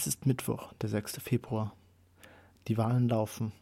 Es 0.00 0.06
ist 0.06 0.24
Mittwoch, 0.24 0.72
der 0.80 0.88
6. 0.88 1.18
Februar. 1.18 1.76
Die 2.68 2.78
Wahlen 2.78 3.10
laufen. 3.10 3.52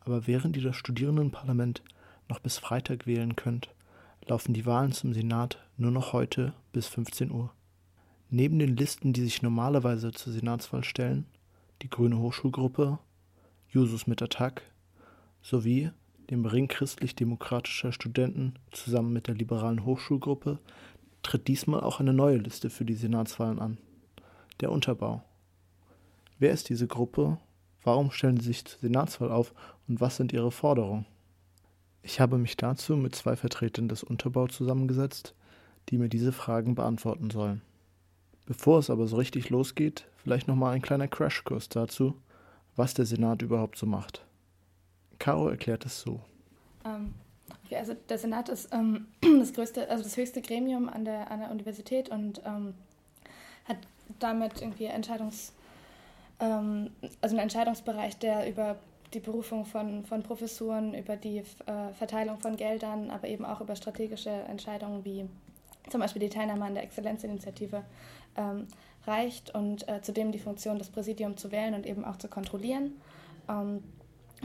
Aber 0.00 0.26
während 0.26 0.56
ihr 0.56 0.64
das 0.64 0.74
Studierendenparlament 0.74 1.84
noch 2.28 2.40
bis 2.40 2.58
Freitag 2.58 3.06
wählen 3.06 3.36
könnt, 3.36 3.72
laufen 4.26 4.52
die 4.52 4.66
Wahlen 4.66 4.90
zum 4.90 5.14
Senat 5.14 5.64
nur 5.76 5.92
noch 5.92 6.12
heute 6.12 6.54
bis 6.72 6.88
15 6.88 7.30
Uhr. 7.30 7.52
Neben 8.30 8.58
den 8.58 8.76
Listen, 8.76 9.12
die 9.12 9.20
sich 9.20 9.42
normalerweise 9.42 10.10
zur 10.10 10.32
Senatswahl 10.32 10.82
stellen, 10.82 11.24
die 11.82 11.88
Grüne 11.88 12.18
Hochschulgruppe, 12.18 12.98
Jusus 13.68 14.08
mit 14.08 14.22
Attack 14.22 14.62
sowie 15.40 15.92
dem 16.30 16.46
Ring 16.46 16.66
christlich-demokratischer 16.66 17.92
Studenten 17.92 18.54
zusammen 18.72 19.12
mit 19.12 19.28
der 19.28 19.36
liberalen 19.36 19.84
Hochschulgruppe 19.84 20.58
tritt 21.22 21.46
diesmal 21.46 21.82
auch 21.82 22.00
eine 22.00 22.12
neue 22.12 22.38
Liste 22.38 22.70
für 22.70 22.84
die 22.84 22.94
Senatswahlen 22.94 23.60
an. 23.60 23.78
Der 24.58 24.72
Unterbau. 24.72 25.22
Wer 26.40 26.52
ist 26.52 26.70
diese 26.70 26.86
Gruppe? 26.86 27.36
Warum 27.82 28.10
stellen 28.10 28.40
sie 28.40 28.46
sich 28.46 28.64
zur 28.64 28.80
Senatswahl 28.80 29.30
auf 29.30 29.52
und 29.86 30.00
was 30.00 30.16
sind 30.16 30.32
ihre 30.32 30.50
Forderungen? 30.50 31.04
Ich 32.02 32.18
habe 32.18 32.38
mich 32.38 32.56
dazu 32.56 32.96
mit 32.96 33.14
zwei 33.14 33.36
Vertretern 33.36 33.88
des 33.88 34.02
Unterbau 34.02 34.46
zusammengesetzt, 34.46 35.34
die 35.90 35.98
mir 35.98 36.08
diese 36.08 36.32
Fragen 36.32 36.74
beantworten 36.74 37.28
sollen. 37.28 37.60
Bevor 38.46 38.78
es 38.78 38.88
aber 38.88 39.06
so 39.06 39.16
richtig 39.16 39.50
losgeht, 39.50 40.06
vielleicht 40.16 40.48
nochmal 40.48 40.72
ein 40.72 40.80
kleiner 40.80 41.08
Crashkurs 41.08 41.68
dazu, 41.68 42.14
was 42.74 42.94
der 42.94 43.04
Senat 43.04 43.42
überhaupt 43.42 43.76
so 43.76 43.84
macht. 43.84 44.24
Caro 45.18 45.46
erklärt 45.46 45.84
es 45.84 46.00
so. 46.00 46.22
Ähm, 46.86 47.12
okay, 47.66 47.76
also 47.76 47.94
der 48.08 48.16
Senat 48.16 48.48
ist 48.48 48.72
ähm, 48.72 49.08
das 49.38 49.52
größte, 49.52 49.90
also 49.90 50.02
das 50.04 50.16
höchste 50.16 50.40
Gremium 50.40 50.88
an 50.88 51.04
der, 51.04 51.30
an 51.30 51.40
der 51.40 51.50
Universität 51.50 52.08
und 52.08 52.40
ähm, 52.46 52.72
hat 53.66 53.76
damit 54.18 54.62
irgendwie 54.62 54.86
Entscheidungs 54.86 55.52
ähm, 56.40 56.90
also 57.20 57.34
einen 57.34 57.44
Entscheidungsbereich, 57.44 58.18
der 58.18 58.48
über 58.48 58.76
die 59.14 59.20
Berufung 59.20 59.64
von, 59.64 60.04
von 60.04 60.22
Professuren, 60.22 60.94
über 60.94 61.16
die 61.16 61.38
äh, 61.38 61.92
Verteilung 61.98 62.38
von 62.38 62.56
Geldern, 62.56 63.10
aber 63.10 63.28
eben 63.28 63.44
auch 63.44 63.60
über 63.60 63.74
strategische 63.76 64.30
Entscheidungen 64.30 65.04
wie 65.04 65.28
zum 65.88 66.00
Beispiel 66.00 66.20
die 66.20 66.28
Teilnahme 66.28 66.64
an 66.66 66.74
der 66.74 66.84
Exzellenzinitiative 66.84 67.82
ähm, 68.36 68.68
reicht 69.06 69.54
und 69.54 69.88
äh, 69.88 70.00
zudem 70.02 70.30
die 70.30 70.38
Funktion, 70.38 70.78
das 70.78 70.90
Präsidium 70.90 71.36
zu 71.36 71.50
wählen 71.50 71.74
und 71.74 71.86
eben 71.86 72.04
auch 72.04 72.16
zu 72.16 72.28
kontrollieren. 72.28 72.92
Ähm, 73.48 73.82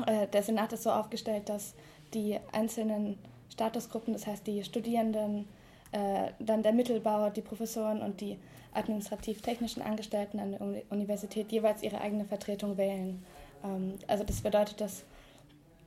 äh, 0.05 0.27
der 0.27 0.43
Senat 0.43 0.73
ist 0.73 0.83
so 0.83 0.91
aufgestellt, 0.91 1.49
dass 1.49 1.75
die 2.13 2.39
einzelnen 2.51 3.17
Statusgruppen, 3.51 4.13
das 4.13 4.25
heißt 4.25 4.47
die 4.47 4.63
Studierenden, 4.63 5.47
äh, 5.95 6.33
dann 6.39 6.61
der 6.61 6.73
Mittelbau, 6.73 7.29
die 7.29 7.41
Professoren 7.41 8.01
und 8.01 8.19
die 8.19 8.37
administrativ-technischen 8.73 9.81
Angestellten 9.81 10.39
an 10.39 10.51
der 10.51 10.61
Universität 10.89 11.53
jeweils 11.53 11.83
ihre 11.83 12.01
eigene 12.01 12.25
Vertretung 12.25 12.75
wählen. 12.77 13.23
Ähm, 13.63 13.93
also 14.05 14.25
das 14.25 14.41
bedeutet, 14.41 14.81
dass 14.81 15.05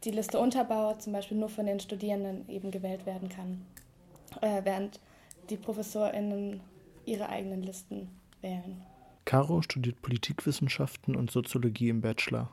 die 0.04 0.10
Liste 0.10 0.38
Unterbau 0.38 0.94
zum 0.94 1.12
Beispiel 1.12 1.36
nur 1.36 1.50
von 1.50 1.66
den 1.66 1.78
Studierenden 1.78 2.48
eben 2.48 2.70
gewählt 2.70 3.04
werden 3.04 3.28
kann, 3.28 3.66
äh, 4.40 4.64
während 4.64 4.98
die 5.50 5.58
ProfessorInnen 5.58 6.60
ihre 7.04 7.28
eigenen 7.28 7.62
Listen 7.62 8.08
wählen. 8.40 8.82
Caro 9.26 9.60
studiert 9.60 10.00
Politikwissenschaften 10.00 11.16
und 11.16 11.30
Soziologie 11.30 11.90
im 11.90 12.00
Bachelor 12.00 12.50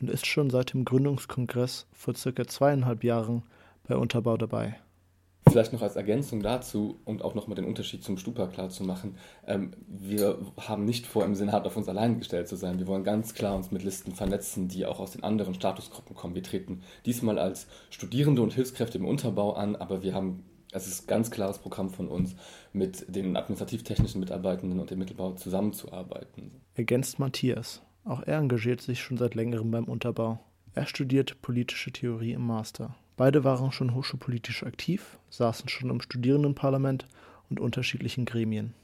und 0.00 0.10
ist 0.10 0.26
schon 0.26 0.50
seit 0.50 0.72
dem 0.72 0.84
Gründungskongress 0.84 1.86
vor 1.92 2.16
circa 2.16 2.48
zweieinhalb 2.48 3.04
Jahren 3.04 3.44
bei 3.86 3.96
Unterbau 3.96 4.36
dabei. 4.36 4.76
Vielleicht 5.48 5.72
noch 5.72 5.82
als 5.82 5.96
Ergänzung 5.96 6.42
dazu 6.42 6.98
und 7.04 7.22
auch 7.22 7.34
nochmal 7.34 7.54
den 7.54 7.66
Unterschied 7.66 8.02
zum 8.02 8.18
Stupa 8.18 8.46
klar 8.48 8.68
zu 8.68 8.82
machen. 8.82 9.16
Ähm, 9.46 9.70
wir 9.86 10.38
haben 10.60 10.84
nicht 10.84 11.06
vor, 11.06 11.24
im 11.24 11.34
Senat 11.34 11.66
auf 11.66 11.76
uns 11.76 11.88
allein 11.88 12.18
gestellt 12.18 12.48
zu 12.48 12.56
sein. 12.56 12.78
Wir 12.78 12.86
wollen 12.86 13.04
ganz 13.04 13.32
klar 13.32 13.54
uns 13.54 13.70
mit 13.70 13.84
Listen 13.84 14.12
vernetzen, 14.12 14.68
die 14.68 14.84
auch 14.86 14.98
aus 14.98 15.12
den 15.12 15.22
anderen 15.22 15.54
Statusgruppen 15.54 16.16
kommen. 16.16 16.34
Wir 16.34 16.42
treten 16.42 16.82
diesmal 17.06 17.38
als 17.38 17.68
Studierende 17.90 18.42
und 18.42 18.54
Hilfskräfte 18.54 18.98
im 18.98 19.06
Unterbau 19.06 19.52
an, 19.52 19.76
aber 19.76 20.02
wir 20.02 20.14
haben, 20.14 20.44
es 20.72 20.88
ist 20.88 21.04
ein 21.04 21.06
ganz 21.06 21.30
klares 21.30 21.58
Programm 21.58 21.90
von 21.90 22.08
uns, 22.08 22.34
mit 22.72 23.06
den 23.14 23.36
administrativ-technischen 23.36 24.20
Mitarbeitenden 24.20 24.80
und 24.80 24.90
dem 24.90 24.98
Mittelbau 24.98 25.32
zusammenzuarbeiten. 25.32 26.60
Ergänzt 26.74 27.18
Matthias. 27.18 27.82
Auch 28.04 28.22
er 28.22 28.38
engagiert 28.38 28.80
sich 28.80 29.00
schon 29.00 29.16
seit 29.16 29.34
längerem 29.34 29.70
beim 29.70 29.84
Unterbau. 29.84 30.40
Er 30.74 30.86
studiert 30.86 31.40
politische 31.40 31.92
Theorie 31.92 32.32
im 32.32 32.46
Master. 32.46 32.96
Beide 33.16 33.44
waren 33.44 33.72
schon 33.72 33.94
hochschulpolitisch 33.94 34.62
aktiv, 34.62 35.18
saßen 35.30 35.68
schon 35.68 35.90
im 35.90 36.00
Studierendenparlament 36.00 37.06
und 37.48 37.60
unterschiedlichen 37.60 38.26
Gremien. 38.26 38.74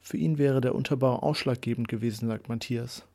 Für 0.00 0.16
ihn 0.16 0.38
wäre 0.38 0.60
der 0.60 0.74
Unterbau 0.74 1.16
ausschlaggebend 1.16 1.88
gewesen, 1.88 2.28
sagt 2.28 2.48
Matthias. 2.48 3.06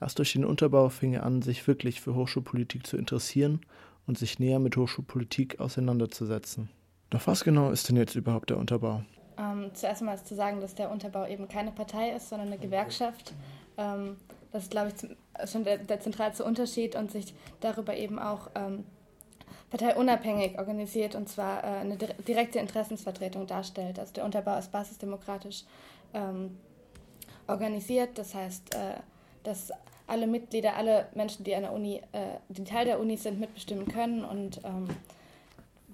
Erst 0.00 0.18
durch 0.18 0.32
den 0.32 0.44
Unterbau 0.44 0.88
fing 0.88 1.12
er 1.12 1.24
an, 1.24 1.42
sich 1.42 1.66
wirklich 1.66 2.00
für 2.00 2.14
Hochschulpolitik 2.14 2.86
zu 2.86 2.96
interessieren 2.96 3.60
und 4.06 4.18
sich 4.18 4.38
näher 4.38 4.58
mit 4.58 4.76
Hochschulpolitik 4.76 5.60
auseinanderzusetzen. 5.60 6.70
Doch 7.10 7.26
was 7.26 7.44
genau 7.44 7.70
ist 7.70 7.88
denn 7.88 7.96
jetzt 7.96 8.14
überhaupt 8.14 8.50
der 8.50 8.56
Unterbau? 8.56 9.02
Ähm, 9.36 9.70
zuerst 9.74 10.02
einmal 10.02 10.14
ist 10.16 10.26
zu 10.26 10.34
sagen, 10.34 10.60
dass 10.60 10.74
der 10.74 10.90
Unterbau 10.90 11.26
eben 11.26 11.48
keine 11.48 11.72
Partei 11.72 12.10
ist, 12.10 12.28
sondern 12.28 12.48
eine 12.48 12.58
Gewerkschaft. 12.58 13.32
Ähm, 13.76 14.16
das 14.52 14.64
ist, 14.64 14.70
glaube 14.70 14.92
ich, 14.92 15.50
schon 15.50 15.64
der, 15.64 15.78
der, 15.78 16.00
zentralste 16.00 16.44
Unterschied 16.44 16.96
und 16.96 17.10
sich 17.10 17.34
darüber 17.60 17.96
eben 17.96 18.18
auch 18.18 18.50
ähm, 18.54 18.84
parteiunabhängig 19.70 20.58
organisiert 20.58 21.14
und 21.14 21.28
zwar 21.28 21.62
äh, 21.62 21.66
eine 21.78 21.96
direkte 21.96 22.58
Interessensvertretung 22.58 23.46
darstellt. 23.46 23.98
Also 23.98 24.12
der 24.12 24.24
Unterbau 24.24 24.58
ist 24.58 24.72
basisdemokratisch 24.72 25.64
ähm, 26.12 26.58
organisiert, 27.46 28.18
das 28.18 28.34
heißt, 28.34 28.74
äh, 28.74 28.94
dass 29.44 29.72
alle 30.06 30.26
Mitglieder, 30.26 30.76
alle 30.76 31.06
Menschen, 31.14 31.44
die 31.44 31.54
an 31.54 31.62
der 31.62 31.72
Uni, 31.72 32.02
äh, 32.12 32.38
die 32.48 32.64
Teil 32.64 32.84
der 32.84 32.98
Uni 32.98 33.16
sind, 33.16 33.38
mitbestimmen 33.38 33.86
können 33.86 34.24
und 34.24 34.60
ähm, 34.64 34.88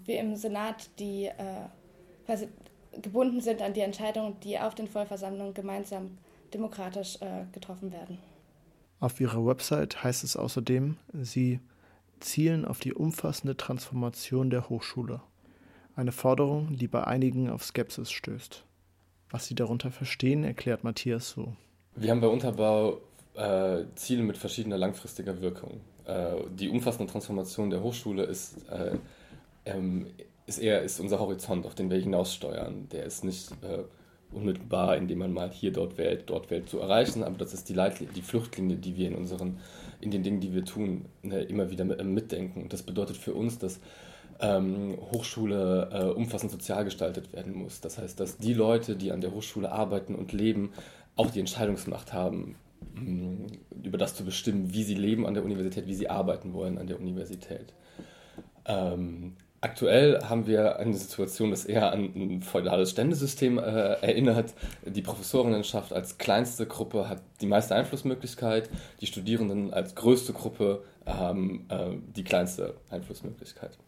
wir 0.06 0.20
im 0.20 0.36
Senat, 0.36 0.88
die 0.98 1.26
äh, 1.26 1.34
quasi 2.24 2.48
gebunden 3.02 3.42
sind 3.42 3.60
an 3.60 3.74
die 3.74 3.80
Entscheidungen, 3.80 4.40
die 4.40 4.58
auf 4.58 4.74
den 4.74 4.88
Vollversammlungen 4.88 5.52
gemeinsam 5.52 6.16
demokratisch 6.54 7.20
äh, 7.20 7.44
getroffen 7.52 7.92
werden. 7.92 8.18
Auf 9.00 9.20
ihrer 9.20 9.44
Website 9.44 10.02
heißt 10.02 10.24
es 10.24 10.36
außerdem, 10.36 10.96
sie 11.12 11.60
zielen 12.20 12.64
auf 12.64 12.80
die 12.80 12.94
umfassende 12.94 13.56
Transformation 13.56 14.50
der 14.50 14.68
Hochschule, 14.68 15.20
eine 15.94 16.12
Forderung, 16.12 16.76
die 16.76 16.88
bei 16.88 17.04
einigen 17.04 17.50
auf 17.50 17.64
Skepsis 17.64 18.10
stößt. 18.10 18.64
Was 19.30 19.46
sie 19.46 19.54
darunter 19.54 19.90
verstehen, 19.90 20.44
erklärt 20.44 20.84
Matthias 20.84 21.30
so. 21.30 21.54
Wir 21.96 22.10
haben 22.10 22.20
bei 22.20 22.28
Unterbau 22.28 23.00
äh, 23.34 23.84
Ziele 23.94 24.22
mit 24.22 24.36
verschiedener 24.36 24.78
langfristiger 24.78 25.40
Wirkung. 25.40 25.80
Äh, 26.04 26.36
die 26.50 26.68
umfassende 26.68 27.10
Transformation 27.10 27.70
der 27.70 27.82
Hochschule 27.82 28.24
ist, 28.24 28.56
äh, 28.68 28.96
ähm, 29.64 30.06
ist 30.46 30.58
eher 30.58 30.82
ist 30.82 31.00
unser 31.00 31.18
Horizont, 31.18 31.66
auf 31.66 31.74
den 31.74 31.90
wir 31.90 31.98
hinaussteuern. 31.98 32.88
Der 32.90 33.04
ist 33.04 33.24
nicht 33.24 33.50
äh, 33.62 33.82
unmittelbar, 34.36 34.96
indem 34.96 35.18
man 35.18 35.32
mal 35.32 35.50
hier, 35.50 35.72
dort 35.72 35.98
wählt, 35.98 36.24
dort 36.26 36.50
wählt, 36.50 36.68
zu 36.68 36.78
erreichen, 36.78 37.24
aber 37.24 37.38
das 37.38 37.54
ist 37.54 37.68
die, 37.68 37.74
Leitlinie, 37.74 38.14
die 38.14 38.22
Fluchtlinie, 38.22 38.76
die 38.76 38.96
wir 38.96 39.08
in 39.08 39.16
unseren 39.16 39.58
in 40.00 40.10
den 40.10 40.22
Dingen, 40.22 40.40
die 40.40 40.54
wir 40.54 40.64
tun, 40.64 41.06
ne, 41.22 41.42
immer 41.42 41.70
wieder 41.70 41.98
äh, 41.98 42.04
mitdenken. 42.04 42.68
das 42.68 42.82
bedeutet 42.82 43.16
für 43.16 43.34
uns, 43.34 43.58
dass 43.58 43.80
ähm, 44.40 44.98
Hochschule 45.12 45.88
äh, 45.90 46.04
umfassend 46.10 46.52
sozial 46.52 46.84
gestaltet 46.84 47.32
werden 47.32 47.54
muss. 47.54 47.80
Das 47.80 47.98
heißt, 47.98 48.20
dass 48.20 48.36
die 48.36 48.52
Leute, 48.52 48.96
die 48.96 49.10
an 49.10 49.22
der 49.22 49.32
Hochschule 49.32 49.72
arbeiten 49.72 50.14
und 50.14 50.32
leben, 50.32 50.72
auch 51.16 51.30
die 51.30 51.40
Entscheidungsmacht 51.40 52.12
haben, 52.12 52.56
mh, 52.94 53.46
über 53.82 53.98
das 53.98 54.14
zu 54.14 54.24
bestimmen, 54.24 54.74
wie 54.74 54.82
sie 54.82 54.94
leben 54.94 55.26
an 55.26 55.34
der 55.34 55.44
Universität, 55.44 55.86
wie 55.86 55.94
sie 55.94 56.10
arbeiten 56.10 56.52
wollen 56.52 56.76
an 56.76 56.86
der 56.86 57.00
Universität. 57.00 57.72
Ähm, 58.66 59.36
Aktuell 59.60 60.20
haben 60.22 60.46
wir 60.46 60.78
eine 60.78 60.94
Situation, 60.94 61.50
das 61.50 61.64
eher 61.64 61.90
an 61.90 62.12
ein 62.14 62.42
feudales 62.42 62.90
Ständesystem 62.90 63.58
äh, 63.58 63.62
erinnert. 63.62 64.54
Die 64.84 65.02
Professorinnenschaft 65.02 65.92
als 65.92 66.18
kleinste 66.18 66.66
Gruppe 66.66 67.08
hat 67.08 67.22
die 67.40 67.46
meiste 67.46 67.74
Einflussmöglichkeit, 67.74 68.68
die 69.00 69.06
Studierenden 69.06 69.72
als 69.72 69.94
größte 69.94 70.34
Gruppe 70.34 70.84
haben 71.06 71.66
äh, 71.70 71.96
die 72.14 72.24
kleinste 72.24 72.74
Einflussmöglichkeit. 72.90 73.78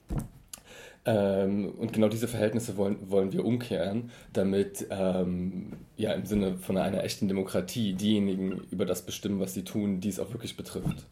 Ähm, 1.05 1.73
und 1.79 1.93
genau 1.93 2.09
diese 2.09 2.29
Verhältnisse 2.29 2.77
wollen, 2.77 3.11
wollen 3.11 3.33
wir 3.33 3.45
umkehren, 3.45 4.11
damit 4.33 4.87
ähm, 4.91 5.75
ja, 5.97 6.13
im 6.13 6.25
Sinne 6.25 6.59
von 6.59 6.77
einer 6.77 7.05
echten 7.05 7.29
Demokratie 7.29 7.93
diejenigen 7.95 8.63
über 8.71 8.87
das 8.87 9.03
bestimmen, 9.03 9.39
was 9.41 9.55
sie 9.55 9.65
tun, 9.65 10.01
die 10.01 10.09
es 10.09 10.19
auch 10.19 10.33
wirklich 10.33 10.57
betrifft. 10.57 11.07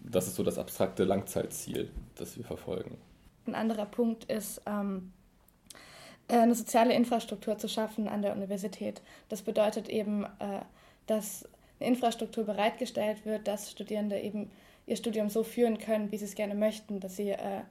Das 0.00 0.26
ist 0.26 0.36
so 0.36 0.42
das 0.42 0.58
abstrakte 0.58 1.04
Langzeitziel, 1.04 1.90
das 2.16 2.36
wir 2.36 2.44
verfolgen. 2.44 2.96
Ein 3.46 3.54
anderer 3.54 3.86
Punkt 3.86 4.24
ist, 4.24 4.62
ähm, 4.66 5.12
äh, 6.28 6.36
eine 6.36 6.54
soziale 6.54 6.94
Infrastruktur 6.94 7.58
zu 7.58 7.68
schaffen 7.68 8.08
an 8.08 8.22
der 8.22 8.32
Universität. 8.32 9.02
Das 9.28 9.42
bedeutet 9.42 9.88
eben, 9.88 10.24
äh, 10.24 10.60
dass 11.06 11.48
eine 11.78 11.88
Infrastruktur 11.88 12.44
bereitgestellt 12.44 13.24
wird, 13.24 13.48
dass 13.48 13.70
Studierende 13.70 14.20
eben 14.20 14.50
ihr 14.86 14.96
Studium 14.96 15.28
so 15.28 15.42
führen 15.42 15.78
können, 15.78 16.12
wie 16.12 16.18
sie 16.18 16.24
es 16.24 16.34
gerne 16.34 16.54
möchten, 16.54 17.00
dass 17.00 17.16
sie 17.16 17.30
äh, 17.30 17.62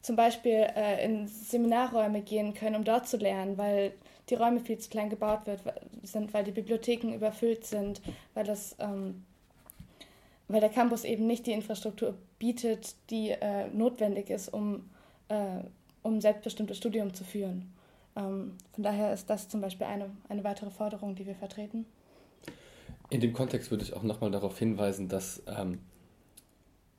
zum 0.00 0.16
Beispiel 0.16 0.66
äh, 0.74 1.04
in 1.04 1.28
Seminarräume 1.28 2.22
gehen 2.22 2.54
können, 2.54 2.76
um 2.76 2.84
dort 2.84 3.08
zu 3.08 3.16
lernen, 3.16 3.58
weil 3.58 3.92
die 4.28 4.34
Räume 4.34 4.60
viel 4.60 4.78
zu 4.78 4.90
klein 4.90 5.10
gebaut 5.10 5.46
wird, 5.46 5.60
sind, 6.02 6.32
weil 6.32 6.44
die 6.44 6.52
Bibliotheken 6.52 7.12
überfüllt 7.14 7.64
sind, 7.64 8.00
weil 8.34 8.44
das 8.44 8.76
ähm, 8.78 9.24
weil 10.52 10.60
der 10.60 10.70
Campus 10.70 11.04
eben 11.04 11.26
nicht 11.26 11.46
die 11.46 11.52
Infrastruktur 11.52 12.14
bietet, 12.38 12.94
die 13.10 13.30
äh, 13.30 13.68
notwendig 13.68 14.28
ist, 14.28 14.52
um, 14.52 14.90
äh, 15.28 15.60
um 16.02 16.20
selbstbestimmtes 16.20 16.76
Studium 16.76 17.14
zu 17.14 17.24
führen. 17.24 17.72
Ähm, 18.16 18.56
von 18.72 18.82
daher 18.82 19.12
ist 19.12 19.30
das 19.30 19.48
zum 19.48 19.60
Beispiel 19.60 19.86
eine, 19.86 20.10
eine 20.28 20.44
weitere 20.44 20.70
Forderung, 20.70 21.14
die 21.14 21.26
wir 21.26 21.34
vertreten. 21.34 21.86
In 23.10 23.20
dem 23.20 23.32
Kontext 23.32 23.70
würde 23.70 23.84
ich 23.84 23.94
auch 23.94 24.02
nochmal 24.02 24.30
darauf 24.30 24.58
hinweisen, 24.58 25.08
dass 25.08 25.42
ähm, 25.46 25.80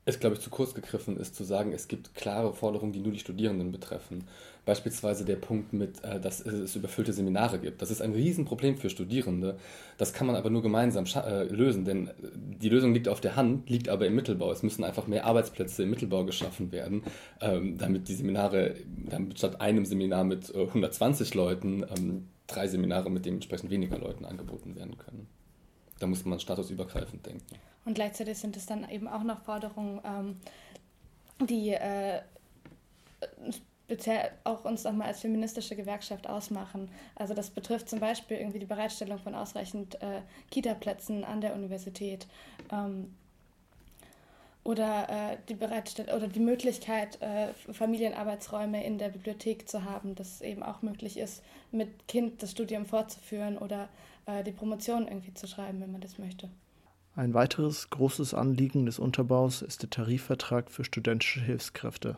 es, 0.06 0.20
glaube 0.20 0.36
ich, 0.36 0.42
zu 0.42 0.50
kurz 0.50 0.74
gegriffen 0.74 1.16
ist, 1.16 1.34
zu 1.34 1.44
sagen, 1.44 1.72
es 1.72 1.88
gibt 1.88 2.14
klare 2.14 2.52
Forderungen, 2.52 2.92
die 2.92 3.00
nur 3.00 3.12
die 3.12 3.18
Studierenden 3.18 3.72
betreffen. 3.72 4.24
Beispielsweise 4.66 5.24
der 5.24 5.36
Punkt 5.36 5.72
mit, 5.72 6.02
äh, 6.04 6.20
dass 6.20 6.40
es 6.40 6.76
überfüllte 6.76 7.12
Seminare 7.12 7.58
gibt. 7.58 7.80
Das 7.80 7.90
ist 7.90 8.02
ein 8.02 8.12
Riesenproblem 8.12 8.76
für 8.76 8.90
Studierende. 8.90 9.56
Das 9.98 10.12
kann 10.12 10.26
man 10.26 10.36
aber 10.36 10.50
nur 10.50 10.62
gemeinsam 10.62 11.04
äh, 11.16 11.44
lösen, 11.44 11.84
denn 11.84 12.10
die 12.22 12.68
Lösung 12.68 12.92
liegt 12.92 13.08
auf 13.08 13.20
der 13.20 13.36
Hand, 13.36 13.68
liegt 13.68 13.88
aber 13.88 14.06
im 14.06 14.14
Mittelbau. 14.14 14.50
Es 14.52 14.62
müssen 14.62 14.84
einfach 14.84 15.06
mehr 15.06 15.24
Arbeitsplätze 15.24 15.82
im 15.82 15.90
Mittelbau 15.90 16.24
geschaffen 16.24 16.72
werden, 16.72 17.02
ähm, 17.40 17.78
damit 17.78 18.08
die 18.08 18.14
Seminare, 18.14 18.74
damit 19.08 19.38
statt 19.38 19.60
einem 19.60 19.86
Seminar 19.86 20.24
mit 20.24 20.54
äh, 20.54 20.66
120 20.66 21.34
Leuten, 21.34 21.84
ähm, 21.96 22.28
drei 22.46 22.68
Seminare 22.68 23.10
mit 23.10 23.24
dementsprechend 23.24 23.70
weniger 23.70 23.98
Leuten 23.98 24.24
angeboten 24.24 24.76
werden 24.76 24.98
können. 24.98 25.28
Da 25.98 26.06
muss 26.06 26.24
man 26.24 26.40
statusübergreifend 26.40 27.24
denken. 27.24 27.56
Und 27.84 27.94
gleichzeitig 27.94 28.38
sind 28.38 28.56
es 28.56 28.66
dann 28.66 28.88
eben 28.88 29.08
auch 29.08 29.22
noch 29.22 29.42
Forderungen, 29.42 30.00
ähm, 30.04 30.40
die 31.46 31.70
äh, 31.70 32.20
auch 34.44 34.64
uns 34.64 34.84
nochmal 34.84 35.08
als 35.08 35.20
feministische 35.20 35.76
Gewerkschaft 35.76 36.28
ausmachen. 36.28 36.90
Also 37.14 37.34
das 37.34 37.50
betrifft 37.50 37.88
zum 37.88 38.00
Beispiel 38.00 38.38
irgendwie 38.38 38.58
die 38.58 38.66
Bereitstellung 38.66 39.18
von 39.18 39.34
ausreichend 39.34 40.00
äh, 40.02 40.22
Kita-Plätzen 40.50 41.24
an 41.24 41.40
der 41.40 41.54
Universität. 41.54 42.26
Ähm, 42.72 43.14
oder 44.64 45.08
äh, 45.10 45.36
die 45.48 45.54
Bereitstellung 45.54 46.16
oder 46.16 46.26
die 46.26 46.40
Möglichkeit, 46.40 47.20
äh, 47.20 47.52
Familienarbeitsräume 47.72 48.84
in 48.84 48.98
der 48.98 49.10
Bibliothek 49.10 49.68
zu 49.68 49.84
haben, 49.84 50.14
dass 50.14 50.36
es 50.36 50.40
eben 50.40 50.62
auch 50.62 50.80
möglich 50.80 51.18
ist, 51.18 51.42
mit 51.70 52.08
Kind 52.08 52.42
das 52.42 52.52
Studium 52.52 52.86
fortzuführen 52.86 53.58
oder 53.58 53.88
äh, 54.26 54.42
die 54.42 54.52
Promotion 54.52 55.06
irgendwie 55.06 55.34
zu 55.34 55.46
schreiben, 55.46 55.80
wenn 55.80 55.92
man 55.92 56.00
das 56.00 56.18
möchte. 56.18 56.48
Ein 57.14 57.34
weiteres 57.34 57.90
großes 57.90 58.34
Anliegen 58.34 58.86
des 58.86 58.98
Unterbaus 58.98 59.62
ist 59.62 59.82
der 59.82 59.90
Tarifvertrag 59.90 60.70
für 60.70 60.82
studentische 60.82 61.40
Hilfskräfte. 61.40 62.16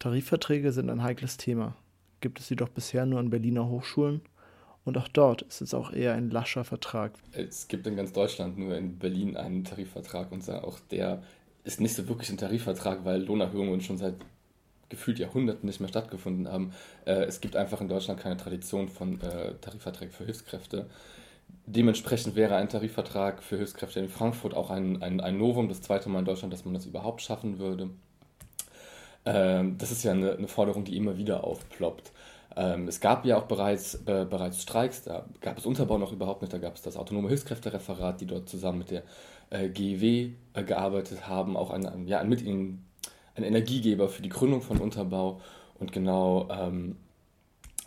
Tarifverträge 0.00 0.72
sind 0.72 0.90
ein 0.90 1.02
heikles 1.02 1.36
Thema, 1.36 1.76
gibt 2.20 2.40
es 2.40 2.50
jedoch 2.50 2.68
bisher 2.68 3.06
nur 3.06 3.20
an 3.20 3.30
Berliner 3.30 3.68
Hochschulen 3.68 4.20
und 4.90 4.98
auch 4.98 5.06
dort 5.06 5.42
ist 5.42 5.60
es 5.60 5.72
auch 5.72 5.92
eher 5.92 6.14
ein 6.14 6.30
lascher 6.30 6.64
Vertrag. 6.64 7.12
Es 7.30 7.68
gibt 7.68 7.86
in 7.86 7.94
ganz 7.94 8.12
Deutschland 8.12 8.58
nur 8.58 8.76
in 8.76 8.98
Berlin 8.98 9.36
einen 9.36 9.62
Tarifvertrag 9.62 10.32
und 10.32 10.48
auch 10.50 10.80
der 10.90 11.22
ist 11.62 11.80
nicht 11.80 11.94
so 11.94 12.08
wirklich 12.08 12.28
ein 12.30 12.38
Tarifvertrag, 12.38 13.04
weil 13.04 13.22
Lohnerhöhungen 13.22 13.80
schon 13.82 13.98
seit 13.98 14.14
gefühlt 14.88 15.20
Jahrhunderten 15.20 15.68
nicht 15.68 15.78
mehr 15.78 15.88
stattgefunden 15.88 16.48
haben. 16.48 16.72
Äh, 17.04 17.22
es 17.22 17.40
gibt 17.40 17.54
einfach 17.54 17.80
in 17.80 17.86
Deutschland 17.86 18.18
keine 18.18 18.36
Tradition 18.36 18.88
von 18.88 19.20
äh, 19.20 19.54
Tarifverträgen 19.60 20.12
für 20.12 20.24
Hilfskräfte. 20.24 20.86
Dementsprechend 21.66 22.34
wäre 22.34 22.56
ein 22.56 22.68
Tarifvertrag 22.68 23.44
für 23.44 23.58
Hilfskräfte 23.58 24.00
in 24.00 24.08
Frankfurt 24.08 24.54
auch 24.54 24.70
ein, 24.70 25.00
ein, 25.02 25.20
ein 25.20 25.38
Novum, 25.38 25.68
das 25.68 25.82
zweite 25.82 26.08
Mal 26.08 26.18
in 26.18 26.24
Deutschland, 26.24 26.52
dass 26.52 26.64
man 26.64 26.74
das 26.74 26.86
überhaupt 26.86 27.22
schaffen 27.22 27.60
würde. 27.60 27.90
Ähm, 29.24 29.78
das 29.78 29.92
ist 29.92 30.02
ja 30.02 30.10
eine, 30.10 30.32
eine, 30.32 30.48
Forderung, 30.48 30.84
die 30.84 30.96
immer 30.96 31.16
wieder 31.16 31.44
aufploppt. 31.44 32.10
Ähm, 32.56 32.88
es 32.88 33.00
gab 33.00 33.24
ja 33.24 33.36
auch 33.36 33.44
bereits, 33.44 33.94
äh, 34.06 34.26
bereits 34.28 34.62
Streiks, 34.62 35.02
da 35.02 35.26
gab 35.40 35.58
es 35.58 35.66
Unterbau 35.66 35.98
noch 35.98 36.12
überhaupt 36.12 36.42
nicht, 36.42 36.52
da 36.52 36.58
gab 36.58 36.76
es 36.76 36.82
das 36.82 36.96
Autonome 36.96 37.28
Hilfskräftereferat, 37.28 38.20
die 38.20 38.26
dort 38.26 38.48
zusammen 38.48 38.78
mit 38.78 38.90
der 38.90 39.02
äh, 39.50 39.68
GEW 39.68 40.30
äh, 40.54 40.64
gearbeitet 40.64 41.28
haben, 41.28 41.56
auch 41.56 41.70
ein, 41.70 42.06
ja, 42.06 42.22
mit 42.24 42.42
ihnen 42.42 42.84
ein 43.36 43.44
Energiegeber 43.44 44.08
für 44.08 44.22
die 44.22 44.28
Gründung 44.28 44.62
von 44.62 44.78
Unterbau. 44.78 45.40
Und 45.78 45.92
genau 45.92 46.48
ähm, 46.50 46.96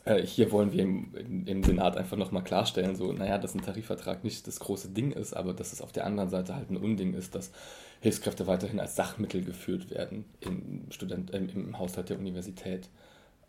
äh, 0.06 0.21
hier 0.21 0.51
wollen 0.51 0.71
wir 0.71 0.83
im, 0.83 1.45
im, 1.45 1.63
Senat 1.63 1.95
einfach 1.98 2.18
nochmal 2.18 2.44
klarstellen, 2.44 2.95
so, 2.95 3.12
naja, 3.13 3.38
dass 3.38 3.56
ein 3.56 3.62
Tarifvertrag 3.62 4.24
nicht 4.24 4.48
das 4.48 4.59
große 4.59 4.89
Ding 4.89 5.12
ist, 5.12 5.33
aber 5.33 5.54
dass 5.54 5.74
es 5.74 5.81
auf 5.81 5.92
der 5.92 6.06
anderen 6.06 6.30
Seite 6.30 6.56
halt 6.56 6.69
ein 6.69 6.77
Unding 6.77 7.13
ist, 7.13 7.36
dass 7.36 7.51
Hilfskräfte 8.01 8.48
weiterhin 8.48 8.80
als 8.80 8.95
Sachmittel 8.95 9.44
geführt 9.44 9.89
werden 9.89 10.25
im, 10.42 10.92
Student, 10.92 11.33
äh, 11.33 11.38
im 11.38 11.77
Haushalt 11.80 12.09
der 12.09 12.18
Universität. 12.18 12.89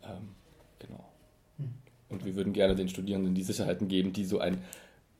Ähm, 0.03 0.29
genau. 0.79 1.03
Und 2.09 2.23
wir 2.23 2.35
würden 2.35 2.53
gerne 2.53 2.75
den 2.75 2.89
Studierenden 2.89 3.33
die 3.33 3.43
Sicherheiten 3.43 3.87
geben, 3.87 4.13
die 4.13 4.25
so 4.25 4.39
ein 4.39 4.63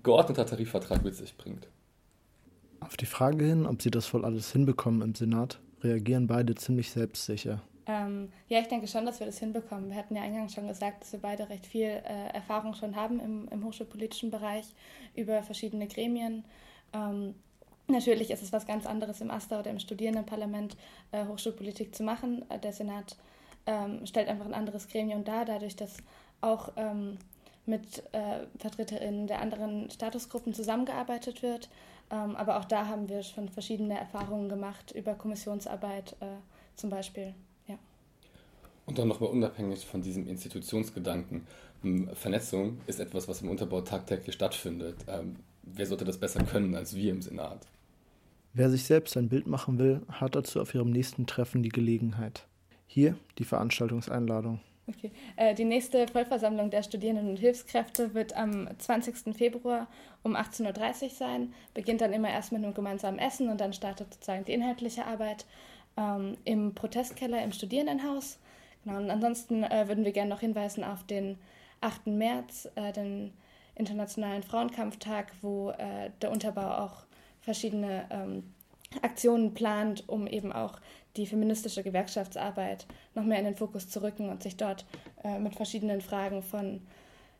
geordneter 0.04 0.46
Tarifvertrag 0.46 1.04
mit 1.04 1.16
sich 1.16 1.36
bringt. 1.36 1.68
Auf 2.80 2.96
die 2.96 3.07
Frage 3.07 3.46
hin, 3.46 3.66
ob 3.66 3.81
sie 3.81 3.92
das 3.92 4.06
voll 4.06 4.24
alles 4.24 4.52
hinbekommen 4.52 5.02
im 5.02 5.16
Senat, 5.16 5.60
reagieren 5.81 6.28
beide 6.28 6.56
ziemlich 6.56 6.92
selbstsicher. 6.92 7.62
Ähm, 7.88 8.30
ja, 8.48 8.60
ich 8.60 8.68
denke 8.68 8.88
schon, 8.88 9.06
dass 9.06 9.19
wir 9.19 9.28
das 9.28 9.40
hinbekommen. 9.40 9.90
Wir 9.90 9.98
hatten 9.98 10.16
ja 10.16 10.24
eingangs 10.24 10.54
schon 10.54 10.68
gesagt, 10.68 11.02
dass 11.02 11.12
wir 11.12 11.19
beide 11.19 11.50
recht 11.50 11.66
viel 11.66 11.88
äh, 11.88 12.30
Erfahrung 12.34 12.74
schon 12.74 12.96
haben 12.96 13.19
im, 13.19 13.48
im 13.50 13.63
hochschulpolitischen 13.63 14.31
Bereich 14.31 14.66
über 15.16 15.44
verschiedene 15.44 15.88
Gremien. 15.88 16.46
Ähm, 16.94 17.36
natürlich 17.88 18.31
ist 18.31 18.42
es 18.42 18.51
was 18.51 18.66
ganz 18.66 18.86
anderes 18.88 19.22
im 19.22 19.30
AStA 19.30 19.60
oder 19.60 19.69
im 19.69 19.80
Studierendenparlament 19.80 20.78
äh, 21.12 21.25
Hochschulpolitik 21.25 21.96
zu 21.96 22.04
machen. 22.04 22.44
Äh, 22.50 22.60
der 22.60 22.74
Senat 22.74 23.18
ähm, 23.65 24.06
stellt 24.06 24.27
einfach 24.27 24.45
ein 24.45 24.53
anderes 24.53 24.88
Gremium 24.88 25.23
dar, 25.23 25.45
dadurch, 25.45 25.75
dass 25.75 25.97
auch 26.41 26.71
ähm, 26.75 27.17
mit 27.65 28.03
äh, 28.13 28.45
VertreterInnen 28.59 29.27
der 29.27 29.41
anderen 29.41 29.89
Statusgruppen 29.89 30.53
zusammengearbeitet 30.53 31.41
wird. 31.41 31.69
Ähm, 32.12 32.35
aber 32.35 32.59
auch 32.59 32.65
da 32.65 32.88
haben 32.88 33.09
wir 33.09 33.23
schon 33.23 33.50
verschiedene 33.50 33.97
Erfahrungen 33.97 34.50
gemacht 34.50 34.91
über 34.91 35.15
Kommissionsarbeit 35.15 36.15
äh, 36.19 36.25
zum 36.75 36.89
Beispiel. 36.89 37.33
Und 38.85 39.00
dann 39.00 39.07
nochmal 39.07 39.29
unabhängig 39.29 39.85
von 39.85 40.01
diesem 40.01 40.27
Institutionsgedanken. 40.27 41.45
Vernetzung 42.13 42.79
ist 42.88 43.00
etwas, 43.00 43.27
was 43.27 43.41
im 43.41 43.50
Unterbau 43.50 43.81
tagtäglich 43.81 44.35
stattfindet. 44.35 44.97
Ähm, 45.07 45.38
wer 45.63 45.85
sollte 45.85 46.06
das 46.06 46.17
besser 46.17 46.44
können 46.44 46.75
als 46.75 46.95
wir 46.95 47.12
im 47.12 47.21
Senat? 47.21 47.67
Wer 48.53 48.69
sich 48.69 48.85
selbst 48.85 49.17
ein 49.17 49.29
Bild 49.29 49.47
machen 49.47 49.79
will, 49.79 50.01
hat 50.07 50.35
dazu 50.35 50.62
auf 50.62 50.73
ihrem 50.73 50.91
nächsten 50.91 51.27
Treffen 51.27 51.62
die 51.62 51.69
Gelegenheit. 51.69 52.47
Hier 52.88 53.18
die 53.38 53.46
Veranstaltungseinladung. 53.46 54.60
Okay. 54.88 55.12
Äh, 55.36 55.56
die 55.56 55.66
nächste 55.66 56.08
Vollversammlung 56.08 56.70
der 56.70 56.84
Studierenden 56.84 57.30
und 57.30 57.40
Hilfskräfte 57.40 58.14
wird 58.14 58.36
am 58.36 58.70
20. 58.78 59.36
Februar 59.36 59.88
um 60.24 60.36
18.30 60.36 61.04
Uhr 61.04 61.10
sein. 61.10 61.54
Beginnt 61.74 62.01
dann 62.01 62.13
immer 62.13 62.30
erst 62.30 62.51
mit 62.51 62.63
einem 62.63 62.74
gemeinsamen 62.74 63.18
Essen 63.18 63.50
und 63.50 63.60
dann 63.60 63.74
startet 63.74 64.13
sozusagen 64.13 64.46
die 64.46 64.54
inhaltliche 64.54 65.06
Arbeit 65.06 65.46
ähm, 65.98 66.38
im 66.44 66.75
Protestkeller 66.75 67.44
im 67.44 67.51
Studierendenhaus. 67.51 68.38
Genau, 68.84 68.98
und 68.98 69.10
ansonsten 69.10 69.63
äh, 69.63 69.88
würden 69.88 70.06
wir 70.06 70.12
gerne 70.12 70.30
noch 70.30 70.42
hinweisen 70.42 70.84
auf 70.84 71.04
den 71.04 71.39
8. 71.82 72.08
März, 72.08 72.70
äh, 72.75 72.92
den 72.92 73.34
Internationalen 73.74 74.44
Frauenkampftag, 74.44 75.32
wo 75.42 75.72
äh, 75.72 76.12
der 76.22 76.32
Unterbau 76.32 76.86
auch 76.86 77.06
verschiedene 77.42 78.06
ähm, 78.10 78.54
Aktionen 79.02 79.54
plant, 79.54 80.04
um 80.08 80.28
eben 80.28 80.52
auch 80.52 80.80
die 81.18 81.25
feministische 81.25 81.84
Gewerkschaftsarbeit 81.84 82.86
noch 83.14 83.24
mehr 83.24 83.40
in 83.40 83.46
den 83.46 83.56
Fokus 83.56 83.90
zu 83.90 84.02
rücken 84.02 84.30
und 84.30 84.44
sich 84.44 84.58
dort 84.58 84.86
äh, 85.24 85.40
mit 85.40 85.56
verschiedenen 85.56 86.02
Fragen 86.02 86.42
von 86.42 86.82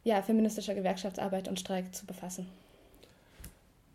ja, 0.04 0.22
feministischer 0.22 0.76
Gewerkschaftsarbeit 0.76 1.48
und 1.48 1.60
Streik 1.60 1.94
zu 1.94 2.06
befassen. 2.06 2.48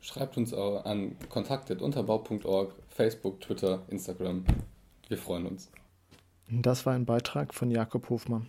Schreibt 0.02 0.36
uns 0.36 0.52
auch 0.52 0.84
an 0.84 1.16
kontakt.unterbau.org, 1.28 2.74
Facebook, 2.88 3.40
Twitter, 3.40 3.82
Instagram. 3.88 4.44
Wir 5.08 5.18
freuen 5.18 5.46
uns. 5.46 5.70
Das 6.48 6.84
war 6.86 6.94
ein 6.94 7.04
Beitrag 7.04 7.54
von 7.54 7.70
Jakob 7.70 8.08
Hofmann. 8.10 8.48